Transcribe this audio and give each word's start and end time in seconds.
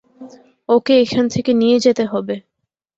ওকে 0.69 0.93
এখান 1.03 1.25
থেকে 1.33 1.51
নিয়ে 1.61 1.77
যেতে 1.85 2.03
হবে! 2.11 2.35